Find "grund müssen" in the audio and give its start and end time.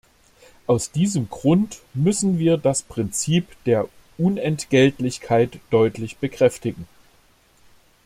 1.29-2.39